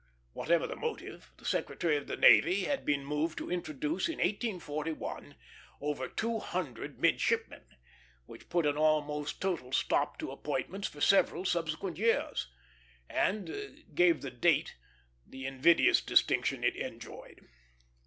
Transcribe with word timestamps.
Whatever 0.33 0.65
the 0.65 0.75
motive, 0.75 1.31
the 1.37 1.45
Secretary 1.45 1.95
of 1.95 2.07
the 2.07 2.17
Navy 2.17 2.63
had 2.63 2.83
been 2.87 3.05
moved 3.05 3.37
to 3.37 3.51
introduce, 3.51 4.07
in 4.09 4.15
1841, 4.17 5.35
over 5.79 6.07
two 6.07 6.39
hundred 6.39 6.97
midshipmen, 6.97 7.65
which 8.25 8.49
put 8.49 8.65
an 8.65 8.77
almost 8.77 9.39
total 9.39 9.71
stop 9.71 10.17
to 10.17 10.31
appointments 10.31 10.87
for 10.87 11.01
several 11.01 11.45
subsequent 11.45 11.99
years, 11.99 12.47
and 13.11 13.85
gave 13.93 14.23
the 14.23 14.31
"Date" 14.31 14.75
the 15.23 15.45
invidious 15.45 16.01
distinction 16.01 16.63
it 16.63 16.75
enjoyed. 16.75 17.47